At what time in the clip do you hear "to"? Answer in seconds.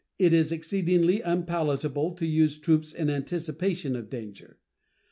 2.13-2.25